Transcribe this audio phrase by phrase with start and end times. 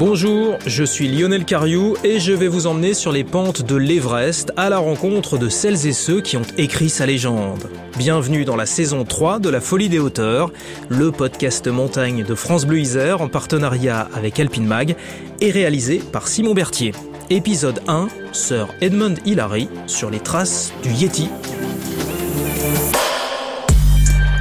[0.00, 4.50] Bonjour, je suis Lionel Cariou et je vais vous emmener sur les pentes de l'Everest
[4.56, 7.68] à la rencontre de celles et ceux qui ont écrit sa légende.
[7.98, 10.52] Bienvenue dans la saison 3 de La Folie des Hauteurs,
[10.88, 14.96] le podcast montagne de France Bleu Isère en partenariat avec Alpine Mag
[15.42, 16.92] et réalisé par Simon Berthier.
[17.28, 21.28] Épisode 1, Sir Edmund Hillary sur les traces du Yeti.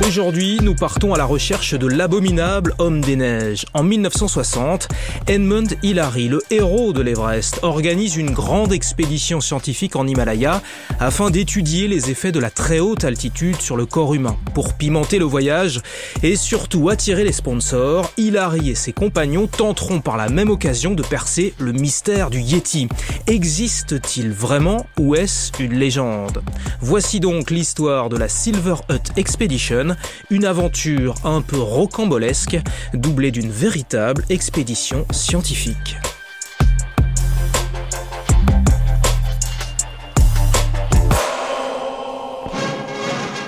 [0.09, 3.67] Aujourd'hui, nous partons à la recherche de l'abominable homme des neiges.
[3.75, 4.87] En 1960,
[5.27, 10.63] Edmund Hillary, le héros de l'Everest, organise une grande expédition scientifique en Himalaya
[10.99, 14.35] afin d'étudier les effets de la très haute altitude sur le corps humain.
[14.55, 15.79] Pour pimenter le voyage
[16.23, 21.03] et surtout attirer les sponsors, Hillary et ses compagnons tenteront par la même occasion de
[21.03, 22.89] percer le mystère du Yeti.
[23.27, 26.41] Existe-t-il vraiment ou est-ce une légende?
[26.81, 29.95] Voici donc l'histoire de la Silver Hut Expedition
[30.29, 32.57] une aventure un peu rocambolesque,
[32.93, 35.97] doublée d'une véritable expédition scientifique.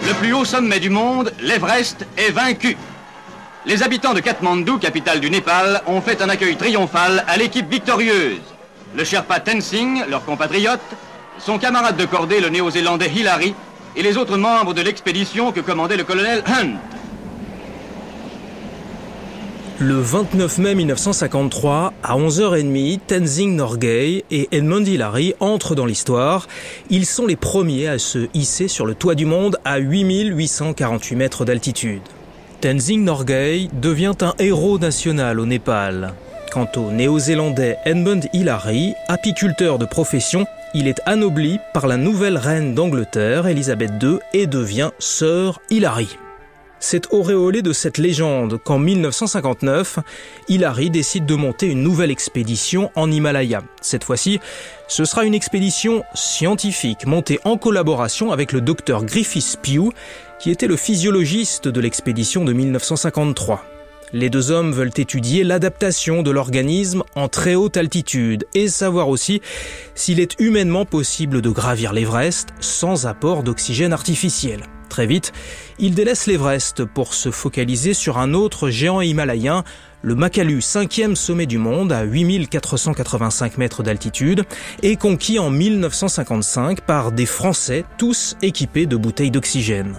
[0.08, 2.76] Le plus haut sommet du monde, l'Everest, est vaincu.
[3.66, 8.42] Les habitants de Katmandou, capitale du Népal, ont fait un accueil triomphal à l'équipe victorieuse.
[8.96, 10.82] Le Sherpa Tenzing, leur compatriote,
[11.38, 13.56] son camarade de cordée, le néo-zélandais Hillary,
[13.96, 16.78] et les autres membres de l'expédition que commandait le colonel Hunt.
[19.84, 26.48] Le 29 mai 1953, à 11h30, Tenzing Norgay et Edmund Hillary entrent dans l'histoire.
[26.92, 31.46] Ils sont les premiers à se hisser sur le toit du monde à 8848 mètres
[31.46, 32.04] d'altitude.
[32.62, 36.14] Tenzing Norgay devient un héros national au Népal.
[36.52, 42.74] Quant au néo-zélandais Edmund Hillary, apiculteur de profession, il est anobli par la nouvelle reine
[42.74, 46.18] d'Angleterre, Elisabeth II, et devient sœur Hilary.
[46.80, 50.00] C'est auréolé de cette légende qu'en 1959,
[50.48, 53.62] Hilary décide de monter une nouvelle expédition en Himalaya.
[53.82, 54.40] Cette fois-ci,
[54.88, 59.94] ce sera une expédition scientifique montée en collaboration avec le docteur Griffith Pugh,
[60.40, 63.64] qui était le physiologiste de l'expédition de 1953.
[64.14, 69.42] Les deux hommes veulent étudier l'adaptation de l'organisme en très haute altitude et savoir aussi
[69.96, 74.64] s'il est humainement possible de gravir l'Everest sans apport d'oxygène artificiel.
[74.90, 75.32] Très vite,
[75.80, 79.64] ils délaissent l'Everest pour se focaliser sur un autre géant himalayen,
[80.02, 84.44] le Makalu, cinquième sommet du monde à 8485 mètres d'altitude,
[84.84, 89.96] et conquis en 1955 par des Français, tous équipés de bouteilles d'oxygène.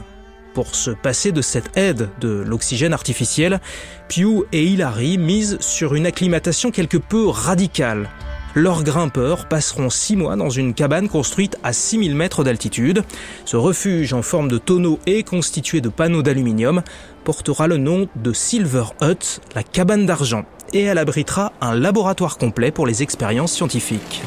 [0.55, 3.61] Pour se passer de cette aide de l'oxygène artificiel,
[4.09, 8.11] Pew et Hilary misent sur une acclimatation quelque peu radicale.
[8.55, 13.03] Leurs grimpeurs passeront six mois dans une cabane construite à 6000 mètres d'altitude.
[13.47, 16.83] Ce refuge en forme de tonneau et constitué de panneaux d'aluminium
[17.25, 22.73] portera le nom de Silver Hut, la cabane d'argent, et elle abritera un laboratoire complet
[22.73, 24.23] pour les expériences scientifiques.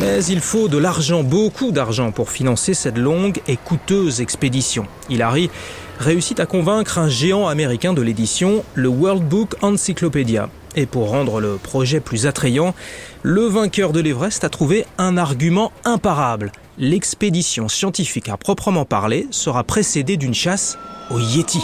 [0.00, 4.86] Mais il faut de l'argent, beaucoup d'argent pour financer cette longue et coûteuse expédition.
[5.08, 5.50] Hilary
[5.98, 10.48] réussit à convaincre un géant américain de l'édition, le World Book Encyclopedia.
[10.76, 12.74] Et pour rendre le projet plus attrayant,
[13.22, 16.50] le vainqueur de l'Everest a trouvé un argument imparable.
[16.78, 20.76] L'expédition scientifique à proprement parler sera précédée d'une chasse
[21.10, 21.60] au Yeti.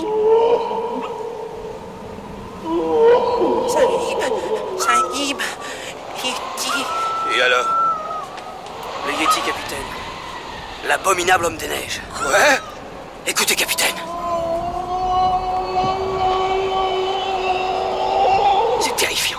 [7.36, 7.66] Et alors
[9.06, 9.78] le Yeti, capitaine.
[11.20, 12.00] L'abominable homme des neiges.
[12.16, 12.38] Quoi
[13.26, 13.94] Écoutez, capitaine.
[18.80, 19.38] C'est terrifiant.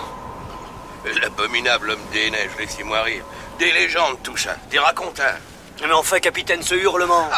[1.20, 3.24] L'abominable homme des neiges, laissez-moi rire.
[3.58, 4.54] Des légendes, tout ça.
[4.70, 5.38] Des raconteurs.
[5.80, 7.28] Mais enfin, capitaine, ce hurlement.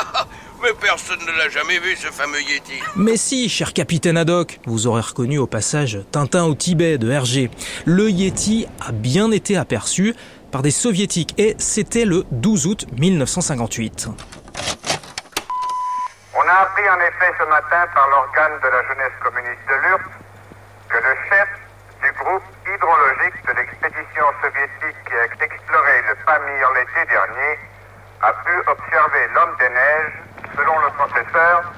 [0.63, 2.75] Mais personne ne l'a jamais vu, ce fameux Yeti.
[2.97, 7.51] Mais si, cher capitaine Haddock, vous aurez reconnu au passage Tintin au Tibet de Hergé.
[7.87, 10.15] Le Yeti a bien été aperçu
[10.51, 14.09] par des soviétiques et c'était le 12 août 1958.
[16.45, 20.05] On a appris en effet ce matin par l'organe de la jeunesse communiste de l'URSS
[20.91, 21.49] que le chef
[22.03, 27.59] du groupe hydrologique de l'expédition soviétique qui a exploré le Pamir l'été dernier
[28.21, 30.13] a pu observer l'homme des neiges.
[30.55, 31.73] Selon le professeur,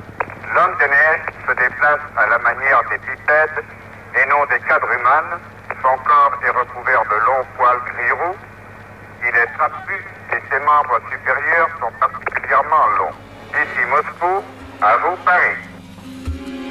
[0.53, 3.65] l'homme des neiges se déplace à la manière des bipèdes
[4.17, 5.39] et non des quadrumanes.
[5.81, 8.37] Son corps est recouvert de longs poils gris-roux
[9.23, 9.95] il est trapu
[10.33, 13.15] et ses membres supérieurs sont particulièrement longs.
[13.51, 14.45] Ici Moscou,
[14.83, 15.57] à vous Paris.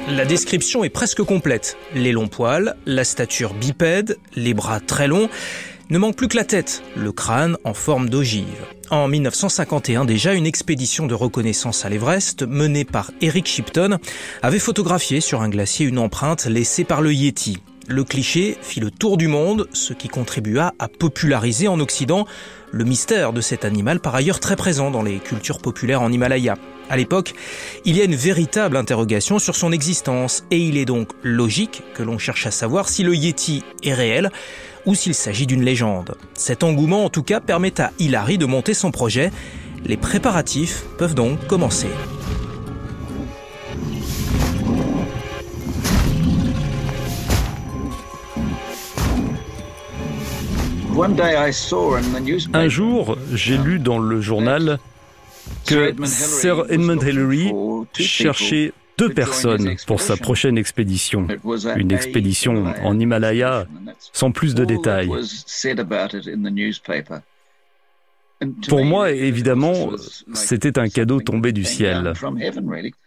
[0.07, 1.77] La description est presque complète.
[1.95, 5.29] Les longs poils, la stature bipède, les bras très longs.
[5.89, 8.45] Ne manque plus que la tête, le crâne en forme d'ogive.
[8.91, 13.97] En 1951 déjà, une expédition de reconnaissance à l'Everest, menée par Eric Shipton,
[14.43, 17.57] avait photographié sur un glacier une empreinte laissée par le Yeti.
[17.87, 22.25] Le cliché fit le tour du monde, ce qui contribua à populariser en Occident
[22.71, 26.55] le mystère de cet animal par ailleurs très présent dans les cultures populaires en Himalaya.
[26.89, 27.33] À l'époque,
[27.85, 32.01] il y a une véritable interrogation sur son existence et il est donc logique que
[32.01, 34.31] l'on cherche à savoir si le Yeti est réel
[34.87, 36.15] ou s'il s'agit d'une légende.
[36.33, 39.31] Cet engouement en tout cas permet à Hilary de monter son projet.
[39.85, 41.89] Les préparatifs peuvent donc commencer.
[52.53, 54.79] Un jour, j'ai lu dans le journal
[55.65, 57.51] que Sir Edmund Hillary
[57.93, 61.27] cherchait deux personnes pour sa prochaine expédition.
[61.75, 63.65] Une expédition en Himalaya
[64.13, 65.09] sans plus de détails.
[68.67, 69.89] Pour moi, évidemment,
[70.33, 72.13] c'était un cadeau tombé du ciel.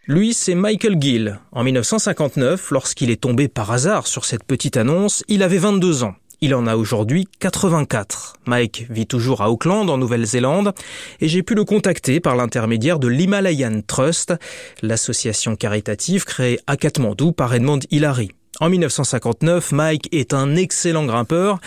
[0.07, 1.39] Lui, c'est Michael Gill.
[1.53, 6.15] En 1959, lorsqu'il est tombé par hasard sur cette petite annonce, il avait 22 ans.
[6.41, 8.35] Il en a aujourd'hui 84.
[8.47, 10.73] Mike vit toujours à Auckland, en Nouvelle-Zélande,
[11.21, 14.35] et j'ai pu le contacter par l'intermédiaire de l'Himalayan Trust,
[14.81, 18.31] l'association caritative créée à Katmandou par Edmond Hillary.
[18.61, 21.59] En 1959, Mike est un excellent grimpeur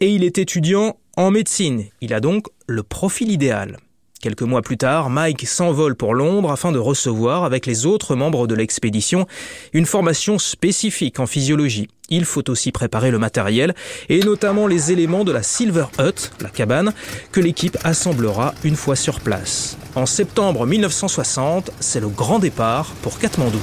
[0.00, 1.84] et il est étudiant en médecine.
[2.02, 3.78] Il a donc le profil idéal.
[4.20, 8.46] Quelques mois plus tard, Mike s'envole pour Londres afin de recevoir, avec les autres membres
[8.46, 9.26] de l'expédition,
[9.72, 11.88] une formation spécifique en physiologie.
[12.10, 13.74] Il faut aussi préparer le matériel,
[14.10, 16.92] et notamment les éléments de la Silver Hut, la cabane,
[17.32, 19.78] que l'équipe assemblera une fois sur place.
[19.94, 23.60] En septembre 1960, c'est le grand départ pour Katmandou.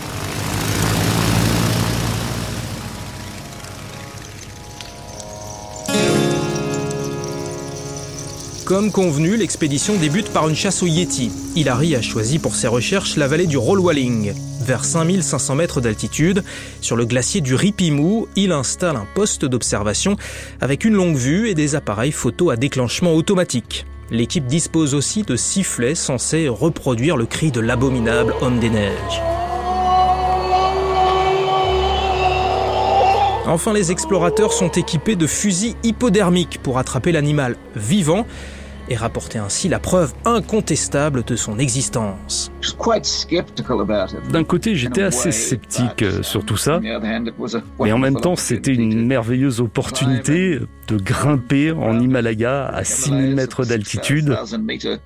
[8.67, 11.31] Comme convenu, l'expédition débute par une chasse au Yeti.
[11.55, 14.33] Hilary a choisi pour ses recherches la vallée du Rollwalling.
[14.59, 16.43] Vers 5500 mètres d'altitude,
[16.81, 20.17] sur le glacier du Ripimou, il installe un poste d'observation
[20.59, 23.85] avec une longue vue et des appareils photo à déclenchement automatique.
[24.11, 29.21] L'équipe dispose aussi de sifflets censés reproduire le cri de l'abominable homme des neiges.
[33.47, 38.25] Enfin, les explorateurs sont équipés de fusils hypodermiques pour attraper l'animal vivant
[38.89, 42.51] et rapporter ainsi la preuve incontestable de son existence.
[44.31, 49.05] D'un côté, j'étais assez sceptique euh, sur tout ça, mais en même temps, c'était une
[49.05, 54.35] merveilleuse opportunité de grimper en Himalaya à 6000 mètres d'altitude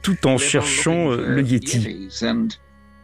[0.02, 2.10] tout en cherchant euh, le Yeti.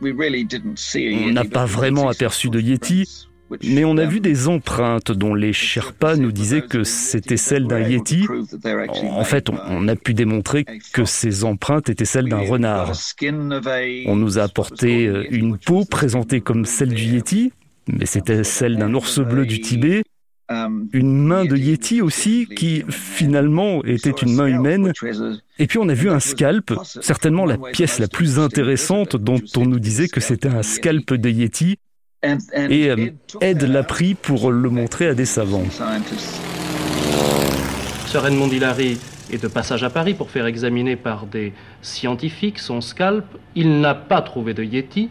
[0.02, 3.28] On n'a pas vraiment aperçu de Yeti,
[3.64, 7.80] mais on a vu des empreintes dont les Sherpas nous disaient que c'était celles d'un
[7.80, 8.26] Yeti.
[9.10, 12.94] En fait, on a pu démontrer que ces empreintes étaient celles d'un renard.
[14.06, 17.52] On nous a apporté euh, une peau présentée comme celle du Yeti,
[17.88, 20.04] mais c'était celle d'un ours bleu du Tibet.
[20.50, 24.94] Une main de Yeti aussi, qui finalement était une main humaine.
[25.60, 29.66] Et puis on a vu un scalp, certainement la pièce la plus intéressante dont on
[29.66, 31.78] nous disait que c'était un scalp de Yeti.
[32.24, 33.12] Et euh,
[33.42, 35.66] Ed l'a pris pour le montrer à des savants.
[38.08, 38.98] Sir Edmond Hillary
[39.32, 41.54] est de passage à Paris pour faire examiner par des
[41.84, 43.26] scientifiques son scalp.
[43.54, 45.10] Il n'a pas trouvé de Yeti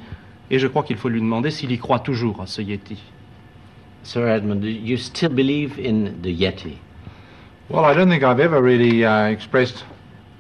[0.50, 2.99] et je crois qu'il faut lui demander s'il y croit toujours à ce Yeti.
[4.02, 6.78] Sir Edmund, do you still believe in the Yeti?
[7.69, 9.85] Well, I don't think I've ever really uh, expressed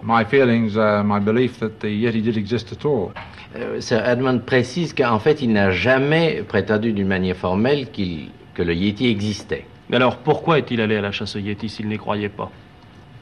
[0.02, 3.12] my feelings, uh, my belief that the Yeti did exist at all.
[3.54, 8.74] Euh, Sir Edmund précise qu'en fait, il n'a jamais prétendu d'une manière formelle que le
[8.74, 9.66] Yeti existait.
[9.88, 12.50] Mais alors pourquoi est-il allé à la chasse au Yeti s'il n'y croyait pas?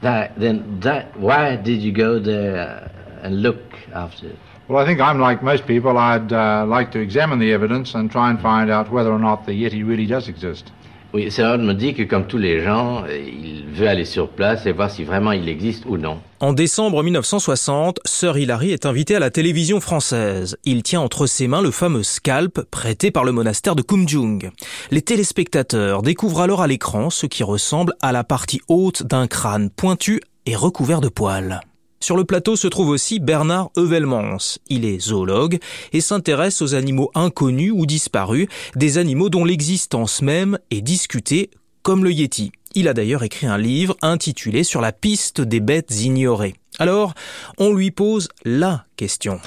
[0.01, 2.89] That, then, that, why did you go there
[3.23, 3.59] and look
[3.93, 4.35] after it?
[4.67, 5.97] Well, I think I'm like most people.
[5.97, 9.45] I'd uh, like to examine the evidence and try and find out whether or not
[9.45, 10.71] the Yeti really does exist.
[11.15, 14.73] Oui, Edmund dit que comme tous les gens, euh, il veut aller sur place et
[14.73, 16.19] voir si vraiment il existe ou non.
[16.41, 20.57] En décembre 1960, Sir Hilary est invité à la télévision française.
[20.65, 24.51] Il tient entre ses mains le fameux scalp prêté par le monastère de Kumjung.
[24.91, 29.69] Les téléspectateurs découvrent alors à l'écran ce qui ressemble à la partie haute d'un crâne
[29.69, 31.61] pointu et recouvert de poils.
[31.99, 34.59] Sur le plateau se trouve aussi Bernard Heuvelmans.
[34.67, 35.57] Il est zoologue
[35.93, 41.49] et s'intéresse aux animaux inconnus ou disparus, des animaux dont l'existence même est discutée,
[41.81, 42.51] comme le Yeti.
[42.75, 46.55] Il a d'ailleurs écrit un livre intitulé Sur la piste des bêtes ignorées.
[46.77, 47.13] Alors,
[47.57, 49.39] on lui pose la question.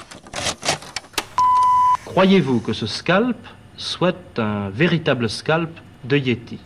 [2.05, 3.37] Croyez-vous que ce scalp
[3.77, 5.69] soit un véritable scalp
[6.03, 6.57] de Yeti?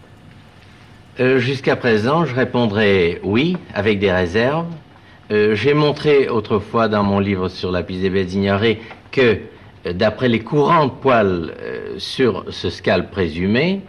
[1.19, 4.67] Euh, Jusqu'à présent, je répondrai oui, avec des réserves.
[5.31, 8.35] Euh, J'ai montré autrefois dans mon livre sur la des bêtes
[9.11, 9.37] que,
[9.85, 13.81] euh, d'après les courants de poils euh, sur ce scalp présumé,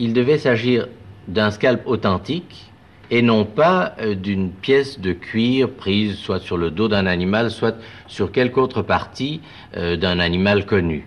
[0.00, 0.88] il devait s'agir
[1.28, 2.72] d'un scalp authentique
[3.10, 7.76] et non pas d'une pièce de cuir prise soit sur le dos d'un animal, soit
[8.08, 9.42] sur quelque autre partie
[9.74, 11.06] d'un animal connu.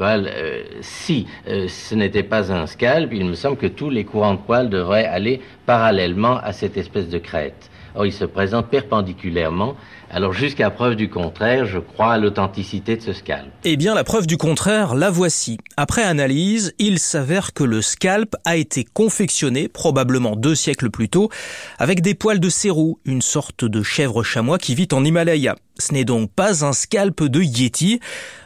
[0.00, 4.40] Euh, si ce n'était pas un scalp, il me semble que tous les courants de
[4.40, 7.70] poils devraient aller parallèlement à cette espèce de crête.
[7.94, 9.76] Or, il se présente perpendiculairement
[10.12, 13.46] alors jusqu'à preuve du contraire, je crois à l'authenticité de ce scalp.
[13.62, 15.58] Eh bien, la preuve du contraire, la voici.
[15.76, 21.30] Après analyse, il s'avère que le scalp a été confectionné, probablement deux siècles plus tôt,
[21.78, 25.54] avec des poils de cérou, une sorte de chèvre chamois qui vit en Himalaya.
[25.80, 28.00] Ce n'est donc pas un scalp de Yeti.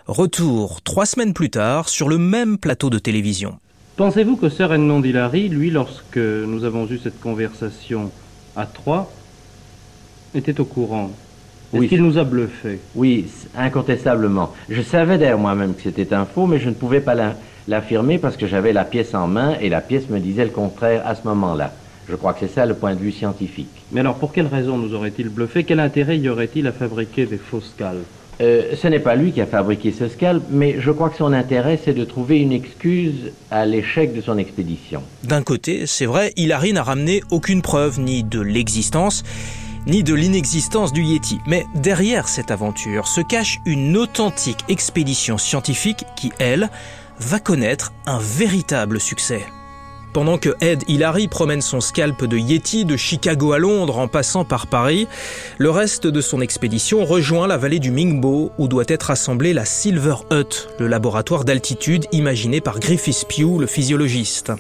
[0.07, 3.59] Retour trois semaines plus tard sur le même plateau de télévision.
[3.97, 8.13] Pensez-vous que Sir Edmond Hillary, lui, lorsque nous avons eu cette conversation
[8.55, 9.11] à Troyes,
[10.35, 11.11] était au courant?
[11.73, 13.27] Est-ce qu'il nous a bluffé Oui,
[13.57, 14.53] incontestablement.
[14.69, 17.17] Je savais d'ailleurs moi-même que c'était un faux, mais je ne pouvais pas
[17.67, 21.03] l'affirmer parce que j'avais la pièce en main et la pièce me disait le contraire
[21.05, 21.73] à ce moment-là.
[22.09, 23.69] Je crois que c'est ça le point de vue scientifique.
[23.93, 25.65] Mais alors, pour quelle raison nous aurait-il bluffé?
[25.65, 28.05] Quel intérêt y aurait-il à fabriquer des faux scalps
[28.41, 31.33] euh, ce n'est pas lui qui a fabriqué ce scalp, mais je crois que son
[31.33, 35.03] intérêt, c'est de trouver une excuse à l'échec de son expédition.
[35.23, 39.23] D'un côté, c'est vrai, Hilary n'a ramené aucune preuve ni de l'existence,
[39.87, 41.39] ni de l'inexistence du Yeti.
[41.47, 46.71] Mais derrière cette aventure se cache une authentique expédition scientifique qui, elle,
[47.21, 49.43] va connaître un véritable succès.
[50.15, 54.45] Pendant que Ed Hillary promène son scalp de Yeti de Chicago à Londres en passant
[54.45, 55.09] par Paris,
[55.59, 59.65] le reste de son expédition rejoint la vallée du Mingbo où doit être assemblée la
[59.65, 64.53] Silver Hut, le laboratoire d'altitude imaginé par Griffith Pugh, le physiologiste.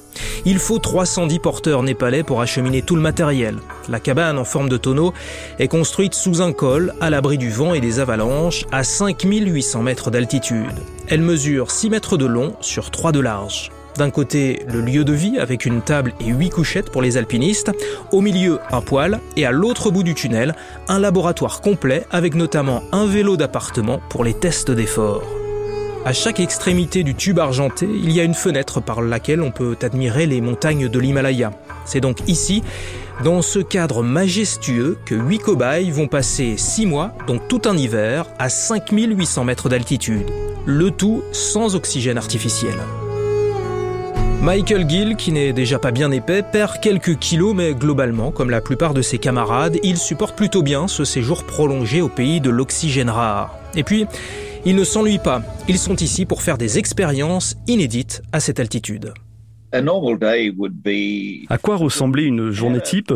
[0.45, 3.59] Il faut 310 porteurs népalais pour acheminer tout le matériel.
[3.89, 5.15] La cabane en forme de tonneau
[5.61, 10.11] est construite sous un col, à l'abri du vent et des avalanches, à 5800 mètres
[10.11, 10.75] d'altitude.
[11.07, 13.71] Elle mesure 6 mètres de long sur 3 de large.
[13.97, 17.71] D'un côté, le lieu de vie avec une table et huit couchettes pour les alpinistes,
[18.11, 20.55] au milieu un poêle et à l'autre bout du tunnel,
[20.89, 25.23] un laboratoire complet avec notamment un vélo d'appartement pour les tests d'effort.
[26.05, 29.77] À chaque extrémité du tube argenté, il y a une fenêtre par laquelle on peut
[29.81, 31.53] admirer les montagnes de l'Himalaya.
[31.87, 32.63] C'est donc ici,
[33.23, 38.27] dans ce cadre majestueux, que huit cobayes vont passer six mois, donc tout un hiver,
[38.39, 40.27] à 5800 mètres d'altitude.
[40.67, 42.75] Le tout sans oxygène artificiel.
[44.45, 48.61] Michael Gill, qui n'est déjà pas bien épais, perd quelques kilos, mais globalement, comme la
[48.61, 53.09] plupart de ses camarades, il supporte plutôt bien ce séjour prolongé au pays de l'oxygène
[53.09, 53.59] rare.
[53.75, 54.05] Et puis,
[54.67, 55.41] ils ne s'ennuient pas.
[55.67, 59.15] Ils sont ici pour faire des expériences inédites à cette altitude.
[59.73, 59.81] À
[61.57, 63.15] quoi ressemblait une journée type?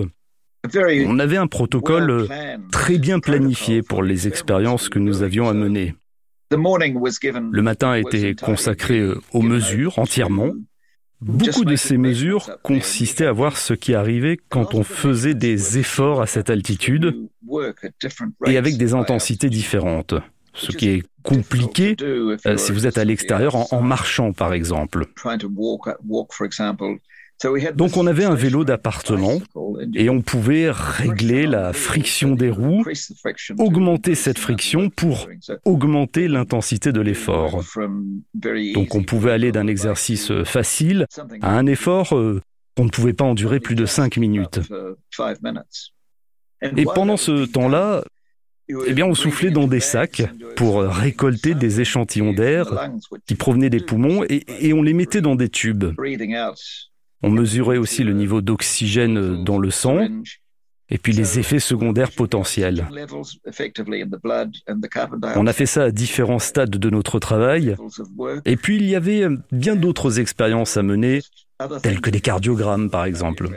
[1.06, 2.26] On avait un protocole
[2.72, 5.94] très bien planifié pour les expériences que nous avions à mener.
[6.50, 10.52] Le matin était consacré aux mesures entièrement,
[11.20, 16.22] Beaucoup de ces mesures consistaient à voir ce qui arrivait quand on faisait des efforts
[16.22, 17.28] à cette altitude
[18.46, 20.14] et avec des intensités différentes.
[20.54, 25.06] Ce qui est compliqué euh, si vous êtes à l'extérieur en, marchant, par exemple.
[27.74, 29.40] Donc on avait un vélo d'appartement
[29.94, 32.84] et on pouvait régler la friction des roues,
[33.58, 35.28] augmenter cette friction pour
[35.64, 37.62] augmenter l'intensité de l'effort.
[38.74, 41.06] Donc on pouvait aller d'un exercice facile
[41.40, 42.42] à un effort euh,
[42.76, 44.60] qu'on ne pouvait pas endurer plus de 5 minutes.
[46.76, 48.02] Et pendant ce temps-là,
[48.86, 50.22] eh bien, on soufflait dans des sacs
[50.56, 52.90] pour récolter des échantillons d'air
[53.26, 55.86] qui provenaient des poumons et on les mettait dans des tubes.
[57.22, 60.06] On mesurait aussi le niveau d'oxygène dans le sang
[60.90, 62.88] et puis les effets secondaires potentiels.
[65.36, 67.76] On a fait ça à différents stades de notre travail.
[68.44, 71.20] Et puis il y avait bien d'autres expériences à mener,
[71.82, 73.48] telles que des cardiogrammes par exemple.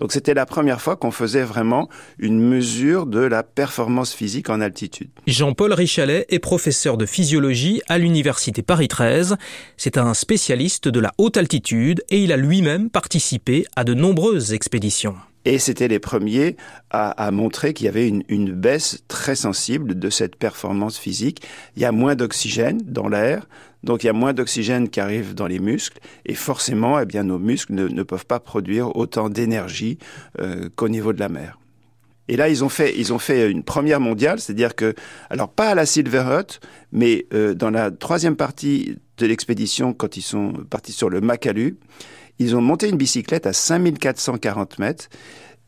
[0.00, 1.88] Donc c'était la première fois qu'on faisait vraiment
[2.18, 5.10] une mesure de la performance physique en altitude.
[5.26, 9.36] Jean-Paul Richalet est professeur de physiologie à l'université Paris 13.
[9.76, 14.54] C'est un spécialiste de la haute altitude et il a lui-même participé à de nombreuses
[14.54, 15.16] expéditions.
[15.44, 16.56] Et c'était les premiers
[16.90, 21.42] à, montrer qu'il y avait une, une, baisse très sensible de cette performance physique.
[21.76, 23.46] Il y a moins d'oxygène dans l'air,
[23.82, 27.38] donc il y a moins d'oxygène qui arrive dans les muscles, et forcément, eh nos
[27.38, 29.98] muscles ne, peuvent pas produire autant d'énergie
[30.40, 31.58] euh, qu'au niveau de la mer.
[32.28, 34.94] Et là, ils ont fait, ils ont fait une première mondiale, c'est-à-dire que,
[35.30, 36.60] alors pas à la Silver Hut,
[36.92, 41.76] mais euh, dans la troisième partie de l'expédition, quand ils sont partis sur le Makalu,
[42.38, 45.08] ils ont monté une bicyclette à 5440 mètres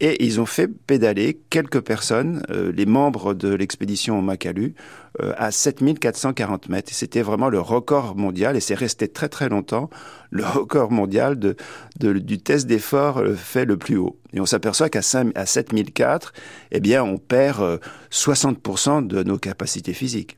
[0.01, 4.75] et ils ont fait pédaler quelques personnes, euh, les membres de l'expédition au Makalu,
[5.23, 6.93] euh, à 7440 mètres.
[6.93, 9.91] C'était vraiment le record mondial, et c'est resté très très longtemps
[10.31, 11.39] le record mondial
[11.99, 14.19] du test d'effort euh, fait le plus haut.
[14.33, 15.03] Et on s'aperçoit qu'à
[15.35, 16.33] à 7004,
[16.73, 17.81] eh bien, on perd
[18.11, 20.37] 60% de nos capacités physiques.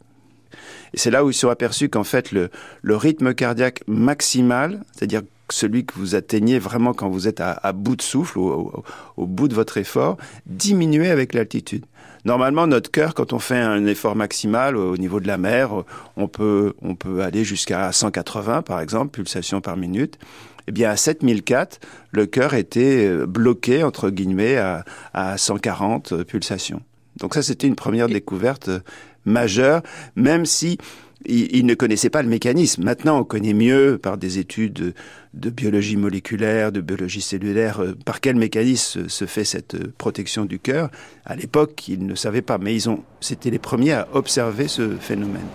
[0.92, 2.50] Et c'est là où ils sont aperçus qu'en fait, le
[2.96, 8.02] rythme cardiaque maximal, c'est-à-dire celui que vous atteignez vraiment quand vous êtes à, bout de
[8.02, 8.84] souffle, au,
[9.16, 11.84] au, bout de votre effort, diminuait avec l'altitude.
[12.24, 15.70] Normalement, notre cœur, quand on fait un effort maximal au niveau de la mer,
[16.16, 20.18] on peut, on peut aller jusqu'à 180, par exemple, pulsations par minute.
[20.66, 26.80] Eh bien, à 7004, le cœur était euh, bloqué, entre guillemets, à, à 140 pulsations.
[27.18, 28.80] Donc ça, c'était une première découverte euh,
[29.26, 29.82] majeure,
[30.16, 30.78] même si
[31.26, 32.84] il, ne connaissait pas le mécanisme.
[32.84, 34.94] Maintenant, on connaît mieux par des études
[35.34, 40.44] de, biologie moléculaire, de biologie cellulaire, euh, par quel mécanisme se fait cette euh, protection
[40.44, 40.90] du cœur.
[41.24, 44.96] À l'époque, ils ne savaient pas, mais ils ont, c'était les premiers à observer ce
[44.96, 45.46] phénomène.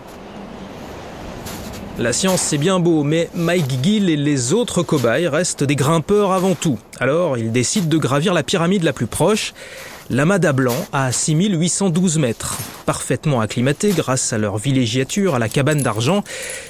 [1.99, 6.31] La science, c'est bien beau, mais Mike Gill et les autres cobayes restent des grimpeurs
[6.31, 6.79] avant tout.
[6.97, 9.53] Alors, ils décident de gravir la pyramide la plus proche.
[10.12, 12.58] L'Amada Blanc à 6812 mètres.
[12.88, 16.24] Parfaitement acclimatés grâce à leur villégiature à la cabane d'argent,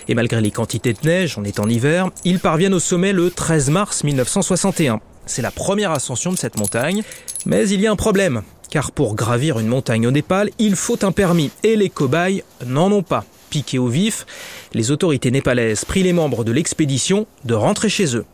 [0.09, 3.31] et malgré les quantités de neige, on est en hiver, ils parviennent au sommet le
[3.31, 4.99] 13 mars 1961.
[5.25, 7.01] C'est la première ascension de cette montagne,
[7.45, 8.41] mais il y a un problème,
[8.71, 12.91] car pour gravir une montagne au Népal, il faut un permis, et les cobayes n'en
[12.91, 13.23] ont pas.
[13.49, 14.25] Piqués au vif,
[14.73, 18.25] les autorités népalaises prient les membres de l'expédition de rentrer chez eux.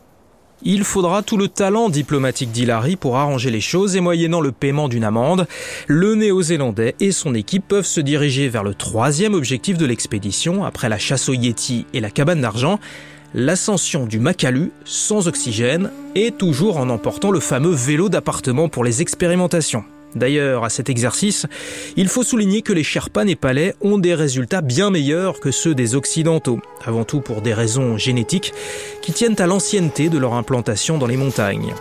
[0.64, 4.88] Il faudra tout le talent diplomatique d'Hillary pour arranger les choses et moyennant le paiement
[4.88, 5.48] d'une amende,
[5.88, 10.90] le néo-zélandais et son équipe peuvent se diriger vers le troisième objectif de l'expédition après
[10.90, 12.80] la chasse au Yeti et la cabane d'argent,
[13.34, 19.02] l'ascension du Makalu sans oxygène et toujours en emportant le fameux vélo d'appartement pour les
[19.02, 19.84] expérimentations.
[20.16, 21.46] D'ailleurs, à cet exercice,
[21.98, 25.96] il faut souligner que les Sherpas népalais ont des résultats bien meilleurs que ceux des
[25.96, 28.54] Occidentaux, avant tout pour des raisons génétiques
[29.02, 31.74] qui tiennent à l'ancienneté de leur implantation dans les montagnes.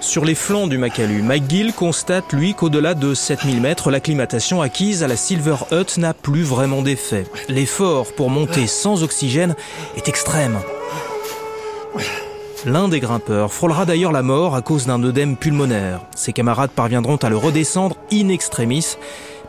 [0.00, 5.06] Sur les flancs du Makalu, McGill constate, lui, qu'au-delà de 7000 mètres, l'acclimatation acquise à
[5.06, 7.24] la Silver Hut n'a plus vraiment d'effet.
[7.48, 9.54] L'effort pour monter sans oxygène
[9.96, 10.60] est extrême.
[12.64, 16.00] L'un des grimpeurs frôlera d'ailleurs la mort à cause d'un œdème pulmonaire.
[16.16, 18.96] Ses camarades parviendront à le redescendre in extremis,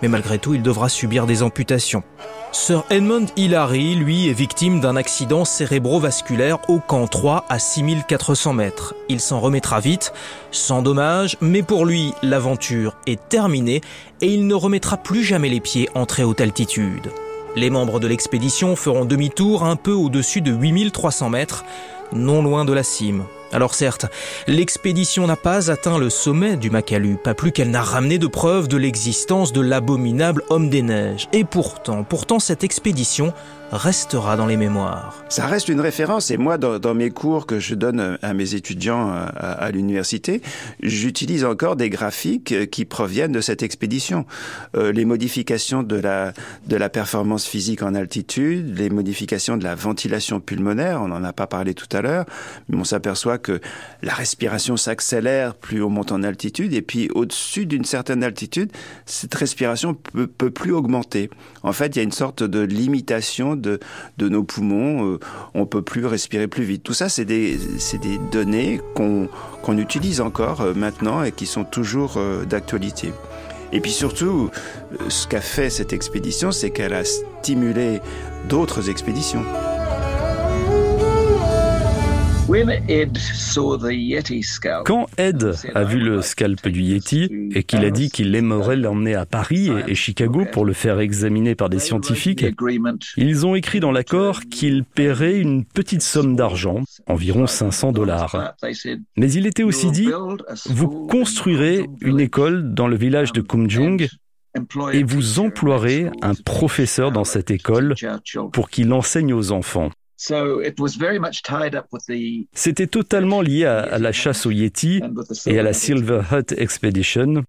[0.01, 2.03] mais malgré tout, il devra subir des amputations.
[2.51, 8.93] Sir Edmund Hillary, lui, est victime d'un accident cérébrovasculaire au camp 3 à 6400 mètres.
[9.09, 10.13] Il s'en remettra vite,
[10.51, 13.81] sans dommage, mais pour lui, l'aventure est terminée
[14.21, 17.11] et il ne remettra plus jamais les pieds en très haute altitude.
[17.55, 21.65] Les membres de l'expédition feront demi-tour un peu au-dessus de 8300 mètres
[22.13, 23.23] non loin de la cime.
[23.51, 24.05] Alors certes,
[24.47, 28.67] l'expédition n'a pas atteint le sommet du Makalu, pas plus qu'elle n'a ramené de preuves
[28.67, 31.27] de l'existence de l'abominable homme des neiges.
[31.33, 33.33] Et pourtant, pourtant cette expédition
[33.71, 35.23] restera dans les mémoires.
[35.29, 39.11] Ça reste une référence et moi, dans, mes cours que je donne à mes étudiants
[39.11, 40.41] à, l'université,
[40.81, 44.25] j'utilise encore des graphiques qui proviennent de cette expédition.
[44.75, 46.33] Euh, les modifications de la,
[46.67, 51.33] de la performance physique en altitude, les modifications de la ventilation pulmonaire, on n'en a
[51.33, 52.25] pas parlé tout à l'heure,
[52.69, 53.61] mais on s'aperçoit que
[54.01, 58.71] la respiration s'accélère plus on monte en altitude et puis au-dessus d'une certaine altitude,
[59.05, 61.29] cette respiration peut, peut plus augmenter.
[61.61, 63.79] En fait, il y a une sorte de limitation de,
[64.19, 65.19] nos poumons, euh,
[65.53, 66.83] on peut plus respirer plus vite.
[66.83, 72.15] Tout ça, c'est des, des données qu'on utilise encore euh, maintenant et qui sont toujours
[72.17, 73.13] euh, d'actualité.
[73.71, 74.49] Et puis surtout,
[75.09, 78.01] ce qu'a fait cette expédition, c'est qu'elle a stimulé
[78.47, 79.43] d'autres expéditions.
[84.85, 89.15] Quand Ed a vu le scalp du Yeti et qu'il a dit qu'il aimerait l'emmener
[89.15, 92.45] à Paris et Chicago pour le faire examiner par des scientifiques,
[93.17, 98.53] ils ont écrit dans l'accord qu'il paierait une petite somme d'argent, environ 500 dollars.
[99.17, 100.09] Mais il était aussi dit,
[100.65, 104.07] vous construirez une école dans le village de Kumjung
[104.93, 107.95] et vous emploierez un professeur dans cette école
[108.51, 109.91] pour qu'il enseigne aux enfants.
[112.53, 115.01] C'était totalement lié à, la chasse au Yeti
[115.45, 117.43] et à la Silver Hut Expedition.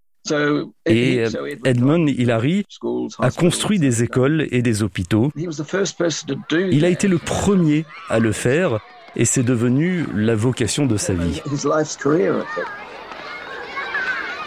[0.87, 1.25] Et
[1.65, 2.65] Edmund Hillary
[3.19, 5.33] a construit des écoles et des hôpitaux.
[5.37, 8.81] Il a été le premier à le faire
[9.17, 11.43] et c'est devenu la vocation de sa vie.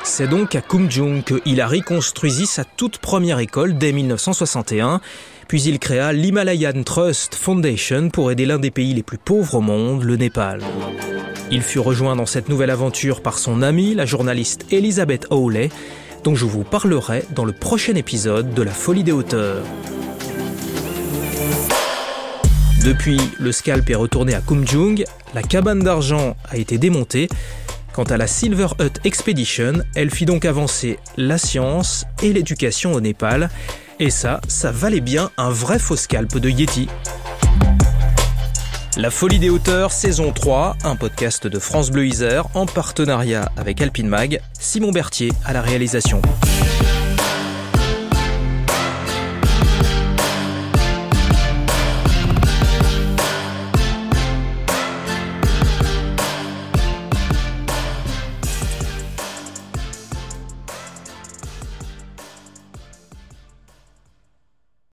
[0.03, 5.01] C'est donc à Kumjung que Hillary construisit sa toute première école dès 1961
[5.47, 9.61] puis il créa l'Himalayan Trust Foundation pour aider l'un des pays les plus pauvres au
[9.61, 10.61] monde, le Népal.
[11.51, 15.69] Il fut rejoint dans cette nouvelle aventure par son amie, la journaliste Elizabeth Howley,
[16.23, 19.63] dont je vous parlerai dans le prochain épisode de La Folie des hauteurs.
[22.83, 27.29] Depuis, le scalp est retourné à Kumjung, la cabane d'argent a été démontée.
[27.93, 32.99] Quant à la Silver Hut Expedition, elle fit donc avancer la science et l'éducation au
[32.99, 33.49] Népal.
[33.99, 36.87] Et ça, ça valait bien un vrai faux scalp de Yeti.
[38.97, 43.81] La Folie des hauteurs, saison 3, un podcast de France Bleu Isère en partenariat avec
[43.81, 46.21] Alpine Mag, Simon Berthier à la réalisation.